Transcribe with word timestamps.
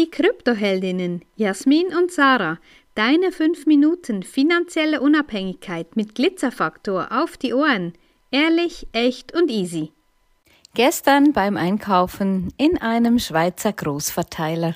Die 0.00 0.10
Kryptoheldinnen 0.10 1.22
Jasmin 1.36 1.88
und 1.88 2.10
Sarah, 2.10 2.58
deine 2.94 3.32
5 3.32 3.66
Minuten 3.66 4.22
finanzielle 4.22 5.02
Unabhängigkeit 5.02 5.94
mit 5.94 6.14
Glitzerfaktor 6.14 7.08
auf 7.10 7.36
die 7.36 7.52
Ohren. 7.52 7.92
Ehrlich, 8.30 8.86
echt 8.92 9.34
und 9.34 9.50
easy. 9.50 9.92
Gestern 10.72 11.34
beim 11.34 11.58
Einkaufen 11.58 12.48
in 12.56 12.80
einem 12.80 13.18
Schweizer 13.18 13.74
Großverteiler. 13.74 14.74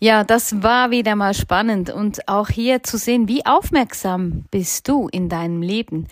Ja, 0.00 0.24
das 0.24 0.60
war 0.60 0.90
wieder 0.90 1.14
mal 1.14 1.34
spannend 1.34 1.90
und 1.90 2.26
auch 2.26 2.48
hier 2.48 2.82
zu 2.82 2.98
sehen, 2.98 3.28
wie 3.28 3.46
aufmerksam 3.46 4.44
bist 4.50 4.88
du 4.88 5.06
in 5.06 5.28
deinem 5.28 5.62
Leben. 5.62 6.08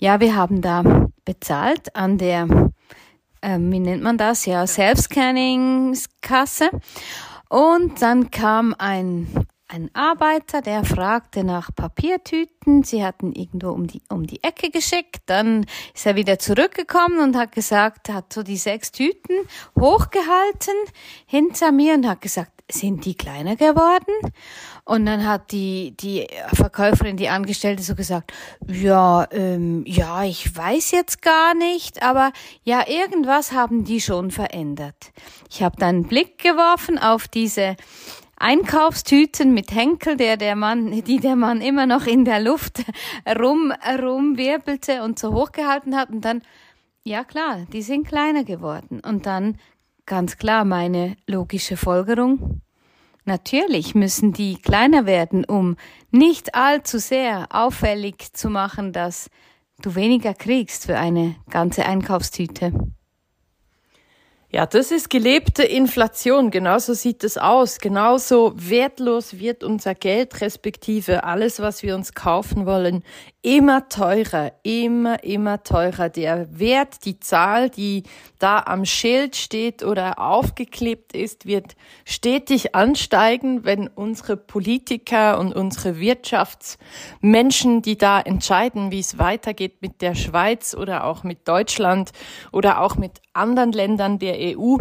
Ja, 0.00 0.18
wir 0.18 0.34
haben 0.34 0.62
da 0.62 1.06
bezahlt 1.24 1.94
an 1.94 2.18
der, 2.18 2.72
äh, 3.40 3.56
wie 3.60 3.78
nennt 3.78 4.02
man 4.02 4.18
das? 4.18 4.46
Ja, 4.46 4.66
Self-Scanning-Kasse. 4.66 6.70
Und 7.54 8.02
dann 8.02 8.32
kam 8.32 8.74
ein, 8.78 9.28
ein 9.68 9.88
Arbeiter, 9.94 10.60
der 10.60 10.82
fragte 10.82 11.44
nach 11.44 11.70
Papiertüten. 11.72 12.82
Sie 12.82 13.04
hatten 13.04 13.32
irgendwo 13.32 13.68
um 13.68 13.86
die, 13.86 14.02
um 14.08 14.26
die 14.26 14.42
Ecke 14.42 14.70
geschickt. 14.70 15.22
Dann 15.26 15.64
ist 15.94 16.04
er 16.04 16.16
wieder 16.16 16.40
zurückgekommen 16.40 17.20
und 17.20 17.36
hat 17.36 17.52
gesagt, 17.52 18.08
hat 18.08 18.32
so 18.32 18.42
die 18.42 18.56
sechs 18.56 18.90
Tüten 18.90 19.36
hochgehalten 19.78 20.74
hinter 21.26 21.70
mir 21.70 21.94
und 21.94 22.08
hat 22.08 22.22
gesagt, 22.22 22.50
sind 22.70 23.04
die 23.04 23.14
kleiner 23.14 23.56
geworden? 23.56 24.32
Und 24.84 25.06
dann 25.06 25.26
hat 25.26 25.52
die, 25.52 25.94
die 25.96 26.26
Verkäuferin, 26.52 27.16
die 27.16 27.28
Angestellte 27.28 27.82
so 27.82 27.94
gesagt, 27.94 28.32
ja, 28.66 29.26
ähm, 29.30 29.84
ja, 29.86 30.24
ich 30.24 30.54
weiß 30.54 30.90
jetzt 30.90 31.22
gar 31.22 31.54
nicht, 31.54 32.02
aber 32.02 32.32
ja, 32.62 32.86
irgendwas 32.86 33.52
haben 33.52 33.84
die 33.84 34.00
schon 34.00 34.30
verändert. 34.30 35.12
Ich 35.50 35.62
habe 35.62 35.76
dann 35.78 35.96
einen 35.96 36.08
Blick 36.08 36.38
geworfen 36.38 36.98
auf 36.98 37.28
diese 37.28 37.76
Einkaufstüten 38.36 39.54
mit 39.54 39.72
Henkel, 39.74 40.16
der 40.16 40.36
der 40.36 40.56
Mann, 40.56 41.02
die 41.04 41.20
der 41.20 41.36
Mann 41.36 41.60
immer 41.60 41.86
noch 41.86 42.06
in 42.06 42.24
der 42.24 42.40
Luft 42.40 42.84
rum, 43.38 43.72
rumwirbelte 43.86 45.02
und 45.02 45.18
so 45.18 45.32
hochgehalten 45.32 45.96
hat 45.96 46.10
und 46.10 46.24
dann, 46.24 46.42
ja 47.04 47.24
klar, 47.24 47.66
die 47.72 47.82
sind 47.82 48.06
kleiner 48.06 48.44
geworden. 48.44 49.00
Und 49.00 49.26
dann 49.26 49.58
ganz 50.06 50.36
klar 50.36 50.64
meine 50.64 51.16
logische 51.26 51.76
Folgerung. 51.76 52.60
Natürlich 53.24 53.94
müssen 53.94 54.32
die 54.32 54.56
kleiner 54.56 55.06
werden, 55.06 55.44
um 55.44 55.76
nicht 56.10 56.54
allzu 56.54 56.98
sehr 56.98 57.46
auffällig 57.50 58.32
zu 58.34 58.50
machen, 58.50 58.92
dass 58.92 59.30
du 59.80 59.94
weniger 59.94 60.34
kriegst 60.34 60.86
für 60.86 60.98
eine 60.98 61.34
ganze 61.50 61.86
Einkaufstüte. 61.86 62.72
Ja, 64.54 64.66
das 64.66 64.92
ist 64.92 65.10
gelebte 65.10 65.64
Inflation. 65.64 66.52
Genauso 66.52 66.94
sieht 66.94 67.24
es 67.24 67.38
aus. 67.38 67.80
Genauso 67.80 68.52
wertlos 68.54 69.40
wird 69.40 69.64
unser 69.64 69.96
Geld, 69.96 70.40
respektive 70.40 71.24
alles, 71.24 71.58
was 71.58 71.82
wir 71.82 71.96
uns 71.96 72.14
kaufen 72.14 72.64
wollen, 72.64 73.02
immer 73.42 73.88
teurer, 73.88 74.52
immer, 74.62 75.24
immer 75.24 75.64
teurer. 75.64 76.08
Der 76.08 76.56
Wert, 76.56 77.04
die 77.04 77.18
Zahl, 77.18 77.68
die 77.68 78.04
da 78.38 78.60
am 78.60 78.84
Schild 78.84 79.34
steht 79.34 79.82
oder 79.82 80.20
aufgeklebt 80.20 81.16
ist, 81.16 81.46
wird 81.46 81.74
stetig 82.04 82.76
ansteigen, 82.76 83.64
wenn 83.64 83.88
unsere 83.88 84.36
Politiker 84.36 85.40
und 85.40 85.52
unsere 85.52 85.98
Wirtschaftsmenschen, 85.98 87.82
die 87.82 87.98
da 87.98 88.20
entscheiden, 88.20 88.92
wie 88.92 89.00
es 89.00 89.18
weitergeht 89.18 89.82
mit 89.82 90.00
der 90.00 90.14
Schweiz 90.14 90.76
oder 90.76 91.02
auch 91.02 91.24
mit 91.24 91.48
Deutschland 91.48 92.12
oder 92.52 92.80
auch 92.80 92.94
mit 92.94 93.23
anderen 93.34 93.72
Ländern 93.72 94.18
der 94.18 94.36
EU, 94.38 94.76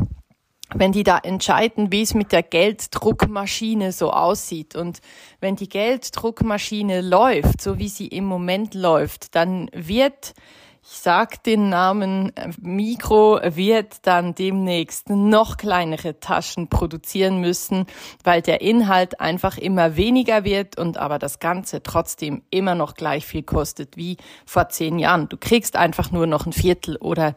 wenn 0.74 0.92
die 0.92 1.04
da 1.04 1.18
entscheiden, 1.18 1.92
wie 1.92 2.02
es 2.02 2.14
mit 2.14 2.32
der 2.32 2.44
Gelddruckmaschine 2.44 3.92
so 3.92 4.12
aussieht. 4.12 4.76
Und 4.76 5.00
wenn 5.40 5.56
die 5.56 5.70
Gelddruckmaschine 5.70 7.02
läuft, 7.02 7.62
so 7.62 7.78
wie 7.80 7.90
sie 7.90 8.08
im 8.08 8.26
Moment 8.26 8.74
läuft, 8.74 9.36
dann 9.36 9.70
wird, 9.74 10.34
ich 10.82 10.90
sag 10.90 11.44
den 11.44 11.70
Namen 11.70 12.36
äh, 12.36 12.50
Mikro, 12.60 13.40
wird 13.44 14.06
dann 14.08 14.36
demnächst 14.36 15.10
noch 15.10 15.58
kleinere 15.58 16.20
Taschen 16.20 16.68
produzieren 16.68 17.40
müssen, 17.40 17.86
weil 18.24 18.42
der 18.42 18.62
Inhalt 18.62 19.20
einfach 19.20 19.58
immer 19.58 19.96
weniger 19.96 20.44
wird 20.44 20.78
und 20.78 20.98
aber 20.98 21.20
das 21.20 21.40
Ganze 21.40 21.84
trotzdem 21.84 22.44
immer 22.50 22.76
noch 22.76 22.96
gleich 22.96 23.26
viel 23.26 23.44
kostet 23.44 23.96
wie 23.96 24.18
vor 24.46 24.70
zehn 24.70 25.00
Jahren. 25.00 25.30
Du 25.30 25.38
kriegst 25.38 25.76
einfach 25.76 26.12
nur 26.12 26.28
noch 26.28 26.46
ein 26.46 26.54
Viertel 26.54 26.98
oder 26.98 27.36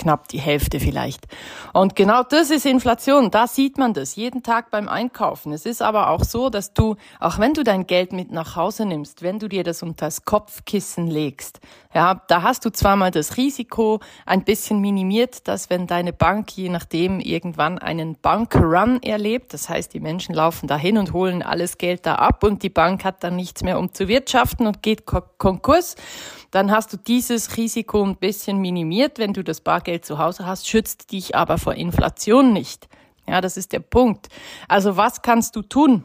knapp 0.00 0.28
die 0.28 0.40
Hälfte 0.40 0.80
vielleicht. 0.80 1.26
Und 1.72 1.94
genau 1.94 2.22
das 2.22 2.50
ist 2.50 2.66
Inflation. 2.66 3.30
Da 3.30 3.46
sieht 3.46 3.78
man 3.78 3.92
das 3.92 4.16
jeden 4.16 4.42
Tag 4.42 4.70
beim 4.70 4.88
Einkaufen. 4.88 5.52
Es 5.52 5.66
ist 5.66 5.82
aber 5.82 6.08
auch 6.08 6.24
so, 6.24 6.48
dass 6.48 6.72
du, 6.72 6.96
auch 7.20 7.38
wenn 7.38 7.52
du 7.52 7.62
dein 7.62 7.86
Geld 7.86 8.12
mit 8.12 8.32
nach 8.32 8.56
Hause 8.56 8.86
nimmst, 8.86 9.22
wenn 9.22 9.38
du 9.38 9.48
dir 9.48 9.62
das 9.62 9.82
unter 9.82 10.06
das 10.06 10.24
Kopfkissen 10.24 11.06
legst, 11.06 11.60
ja, 11.92 12.22
da 12.28 12.42
hast 12.42 12.64
du 12.64 12.70
zwar 12.70 12.96
mal 12.96 13.10
das 13.10 13.36
Risiko 13.36 14.00
ein 14.24 14.44
bisschen 14.44 14.80
minimiert, 14.80 15.48
dass 15.48 15.70
wenn 15.70 15.86
deine 15.86 16.12
Bank 16.12 16.56
je 16.56 16.68
nachdem 16.68 17.18
irgendwann 17.20 17.78
einen 17.78 18.14
Bankrun 18.14 19.02
erlebt, 19.02 19.52
das 19.52 19.68
heißt, 19.68 19.92
die 19.92 20.00
Menschen 20.00 20.34
laufen 20.34 20.68
dahin 20.68 20.98
und 20.98 21.12
holen 21.12 21.42
alles 21.42 21.78
Geld 21.78 22.06
da 22.06 22.14
ab 22.14 22.44
und 22.44 22.62
die 22.62 22.70
Bank 22.70 23.04
hat 23.04 23.24
dann 23.24 23.36
nichts 23.36 23.62
mehr 23.62 23.78
um 23.78 23.92
zu 23.92 24.08
wirtschaften 24.08 24.66
und 24.66 24.82
geht 24.82 25.04
Konkurs 25.04 25.96
dann 26.50 26.72
hast 26.72 26.92
du 26.92 26.96
dieses 26.96 27.56
Risiko 27.56 28.02
ein 28.04 28.16
bisschen 28.16 28.58
minimiert. 28.58 29.18
Wenn 29.18 29.32
du 29.32 29.44
das 29.44 29.60
Bargeld 29.60 29.89
zu 29.98 30.18
Hause 30.18 30.46
hast, 30.46 30.68
schützt 30.68 31.12
dich 31.12 31.34
aber 31.34 31.58
vor 31.58 31.74
Inflation 31.74 32.52
nicht. 32.52 32.88
Ja, 33.26 33.40
das 33.40 33.56
ist 33.56 33.72
der 33.72 33.80
Punkt. 33.80 34.28
Also 34.68 34.96
was 34.96 35.22
kannst 35.22 35.56
du 35.56 35.62
tun? 35.62 36.04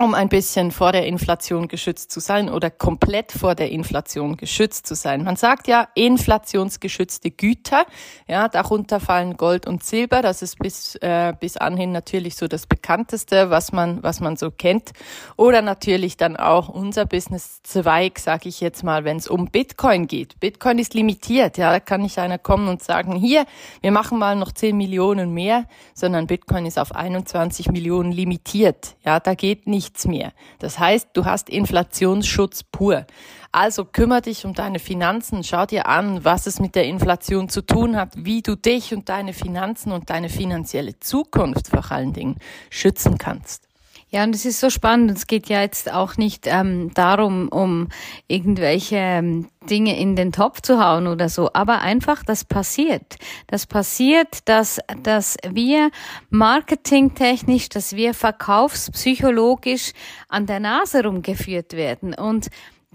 Um 0.00 0.14
ein 0.14 0.28
bisschen 0.28 0.70
vor 0.70 0.92
der 0.92 1.06
Inflation 1.06 1.66
geschützt 1.66 2.12
zu 2.12 2.20
sein 2.20 2.48
oder 2.48 2.70
komplett 2.70 3.32
vor 3.32 3.56
der 3.56 3.70
Inflation 3.72 4.36
geschützt 4.36 4.86
zu 4.86 4.94
sein. 4.94 5.24
Man 5.24 5.34
sagt 5.34 5.66
ja 5.66 5.88
inflationsgeschützte 5.96 7.32
Güter, 7.32 7.84
ja, 8.28 8.46
darunter 8.48 9.00
fallen 9.00 9.36
Gold 9.36 9.66
und 9.66 9.82
Silber. 9.82 10.22
Das 10.22 10.40
ist 10.40 10.60
bis 10.60 10.94
äh, 10.96 11.34
bis 11.40 11.56
anhin 11.56 11.90
natürlich 11.90 12.36
so 12.36 12.46
das 12.46 12.68
bekannteste, 12.68 13.50
was 13.50 13.72
man 13.72 14.00
was 14.04 14.20
man 14.20 14.36
so 14.36 14.52
kennt. 14.52 14.92
Oder 15.36 15.62
natürlich 15.62 16.16
dann 16.16 16.36
auch 16.36 16.68
unser 16.68 17.04
Business-Zweig, 17.04 18.20
sage 18.20 18.48
ich 18.48 18.60
jetzt 18.60 18.84
mal, 18.84 19.04
wenn 19.04 19.16
es 19.16 19.26
um 19.26 19.46
Bitcoin 19.46 20.06
geht. 20.06 20.38
Bitcoin 20.38 20.78
ist 20.78 20.94
limitiert, 20.94 21.58
ja, 21.58 21.72
da 21.72 21.80
kann 21.80 22.02
nicht 22.02 22.18
einer 22.20 22.38
kommen 22.38 22.68
und 22.68 22.84
sagen, 22.84 23.16
hier, 23.16 23.46
wir 23.80 23.90
machen 23.90 24.20
mal 24.20 24.36
noch 24.36 24.52
10 24.52 24.76
Millionen 24.76 25.34
mehr, 25.34 25.64
sondern 25.92 26.28
Bitcoin 26.28 26.66
ist 26.66 26.78
auf 26.78 26.94
21 26.94 27.72
Millionen 27.72 28.12
limitiert. 28.12 28.94
Ja, 29.04 29.18
da 29.18 29.34
geht 29.34 29.66
nicht 29.66 29.87
nichts 29.88 30.06
mehr. 30.06 30.32
Das 30.58 30.78
heißt, 30.78 31.08
du 31.14 31.24
hast 31.24 31.48
Inflationsschutz 31.48 32.62
pur. 32.62 33.06
Also 33.52 33.86
kümmere 33.86 34.22
dich 34.22 34.44
um 34.44 34.52
deine 34.52 34.78
Finanzen, 34.78 35.42
schau 35.42 35.64
dir 35.64 35.86
an, 35.86 36.24
was 36.24 36.46
es 36.46 36.60
mit 36.60 36.74
der 36.74 36.84
Inflation 36.84 37.48
zu 37.48 37.62
tun 37.62 37.96
hat, 37.96 38.12
wie 38.14 38.42
du 38.42 38.56
dich 38.56 38.92
und 38.92 39.08
deine 39.08 39.32
Finanzen 39.32 39.92
und 39.92 40.10
deine 40.10 40.28
finanzielle 40.28 40.98
Zukunft 41.00 41.68
vor 41.68 41.90
allen 41.90 42.12
Dingen 42.12 42.36
schützen 42.68 43.16
kannst. 43.16 43.67
Ja, 44.10 44.24
und 44.24 44.34
es 44.34 44.46
ist 44.46 44.60
so 44.60 44.70
spannend. 44.70 45.10
Es 45.10 45.26
geht 45.26 45.48
ja 45.50 45.60
jetzt 45.60 45.92
auch 45.92 46.16
nicht 46.16 46.46
ähm, 46.46 46.92
darum, 46.94 47.48
um 47.48 47.88
irgendwelche 48.26 48.96
ähm, 48.96 49.48
Dinge 49.68 49.98
in 49.98 50.16
den 50.16 50.32
Topf 50.32 50.62
zu 50.62 50.82
hauen 50.82 51.06
oder 51.06 51.28
so, 51.28 51.50
aber 51.52 51.82
einfach, 51.82 52.24
das 52.24 52.44
passiert. 52.46 53.16
Das 53.48 53.66
passiert, 53.66 54.48
dass, 54.48 54.80
dass 55.02 55.36
wir 55.46 55.90
marketingtechnisch, 56.30 57.68
dass 57.68 57.94
wir 57.96 58.14
verkaufspsychologisch 58.14 59.92
an 60.28 60.46
der 60.46 60.60
Nase 60.60 61.04
rumgeführt 61.04 61.74
werden 61.74 62.14
und 62.14 62.48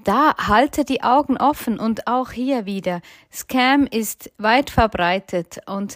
da 0.04 0.36
halte 0.36 0.84
die 0.84 1.02
Augen 1.02 1.38
offen 1.38 1.80
und 1.80 2.08
auch 2.08 2.32
hier 2.32 2.66
wieder. 2.66 3.00
Scam 3.32 3.88
ist 3.90 4.32
weit 4.38 4.70
verbreitet 4.70 5.60
und 5.66 5.96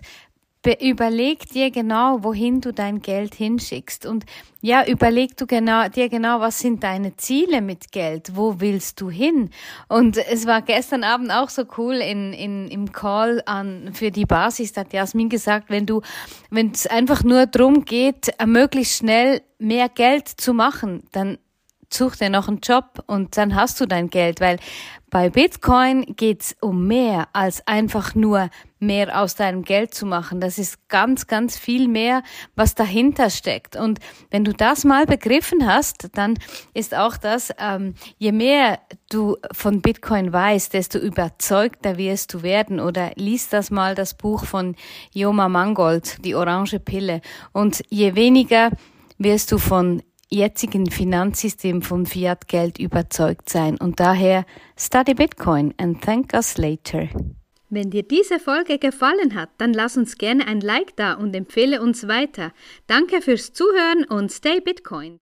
überleg 0.73 1.47
dir 1.49 1.71
genau, 1.71 2.23
wohin 2.23 2.61
du 2.61 2.73
dein 2.73 3.01
Geld 3.01 3.35
hinschickst. 3.35 4.05
Und 4.05 4.25
ja, 4.61 4.85
überleg 4.85 5.37
du 5.37 5.45
genau, 5.45 5.87
dir 5.87 6.09
genau, 6.09 6.39
was 6.39 6.59
sind 6.59 6.83
deine 6.83 7.15
Ziele 7.15 7.61
mit 7.61 7.91
Geld? 7.91 8.35
Wo 8.35 8.59
willst 8.59 8.99
du 9.01 9.09
hin? 9.09 9.49
Und 9.87 10.17
es 10.17 10.45
war 10.45 10.61
gestern 10.61 11.03
Abend 11.03 11.31
auch 11.31 11.49
so 11.49 11.63
cool 11.77 11.95
in, 11.95 12.33
in, 12.33 12.67
im 12.67 12.91
Call 12.91 13.41
an, 13.45 13.91
für 13.93 14.11
die 14.11 14.25
Basis, 14.25 14.73
da 14.73 14.81
hat 14.81 14.93
Jasmin 14.93 15.29
gesagt, 15.29 15.69
wenn 15.69 15.85
du, 15.85 16.01
wenn 16.49 16.71
es 16.71 16.87
einfach 16.87 17.23
nur 17.23 17.45
drum 17.45 17.85
geht, 17.85 18.33
möglichst 18.45 18.97
schnell 18.97 19.41
mehr 19.59 19.89
Geld 19.89 20.27
zu 20.27 20.53
machen, 20.53 21.03
dann 21.11 21.37
such 21.93 22.17
dir 22.17 22.29
noch 22.29 22.47
einen 22.47 22.59
Job 22.59 23.03
und 23.07 23.37
dann 23.37 23.55
hast 23.55 23.79
du 23.79 23.85
dein 23.85 24.09
Geld, 24.09 24.41
weil 24.41 24.59
bei 25.09 25.29
Bitcoin 25.29 26.05
geht's 26.17 26.53
um 26.59 26.85
mehr 26.85 27.29
als 27.31 27.65
einfach 27.65 28.13
nur 28.13 28.49
mehr 28.79 29.21
aus 29.21 29.35
deinem 29.35 29.63
Geld 29.63 29.93
zu 29.93 30.05
machen. 30.05 30.41
Das 30.41 30.57
ist 30.57 30.89
ganz, 30.89 31.27
ganz 31.27 31.57
viel 31.57 31.87
mehr, 31.87 32.23
was 32.55 32.75
dahinter 32.75 33.29
steckt. 33.29 33.77
Und 33.77 33.99
wenn 34.31 34.43
du 34.43 34.51
das 34.51 34.83
mal 34.83 35.05
begriffen 35.05 35.65
hast, 35.65 36.09
dann 36.17 36.37
ist 36.73 36.93
auch 36.93 37.15
das, 37.15 37.51
ähm, 37.57 37.95
je 38.17 38.33
mehr 38.33 38.79
du 39.09 39.37
von 39.53 39.81
Bitcoin 39.81 40.33
weißt, 40.33 40.73
desto 40.73 40.99
überzeugter 40.99 41.97
wirst 41.97 42.33
du 42.33 42.43
werden. 42.43 42.81
Oder 42.81 43.11
liest 43.15 43.53
das 43.53 43.71
mal 43.71 43.95
das 43.95 44.13
Buch 44.13 44.43
von 44.43 44.75
Joma 45.13 45.47
Mangold, 45.47 46.23
die 46.25 46.35
orange 46.35 46.79
Pille. 46.79 47.21
Und 47.53 47.81
je 47.89 48.15
weniger 48.15 48.71
wirst 49.17 49.53
du 49.53 49.57
von 49.57 50.03
jetzigen 50.29 50.89
Finanzsystem 50.89 51.81
von 51.81 52.05
Fiat-Geld 52.05 52.79
überzeugt 52.79 53.49
sein 53.49 53.77
und 53.77 53.99
daher 53.99 54.45
study 54.77 55.13
Bitcoin 55.13 55.73
and 55.77 56.01
thank 56.01 56.33
us 56.33 56.57
later. 56.57 57.07
Wenn 57.69 57.91
dir 57.91 58.03
diese 58.03 58.39
Folge 58.39 58.77
gefallen 58.77 59.35
hat, 59.35 59.49
dann 59.57 59.73
lass 59.73 59.97
uns 59.97 60.17
gerne 60.17 60.47
ein 60.47 60.61
Like 60.61 60.95
da 60.95 61.13
und 61.13 61.35
empfehle 61.35 61.81
uns 61.81 62.07
weiter. 62.07 62.53
Danke 62.87 63.21
fürs 63.21 63.51
Zuhören 63.51 64.05
und 64.05 64.31
stay 64.31 64.61
Bitcoin. 64.61 65.19